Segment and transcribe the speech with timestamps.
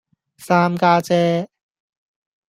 [0.39, 1.47] 三家姐